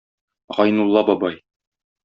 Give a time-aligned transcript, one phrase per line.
[0.59, 1.41] Гайнулла бабай.